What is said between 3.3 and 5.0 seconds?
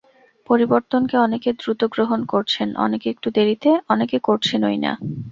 দেরিতে, অনেকে করছেনই না।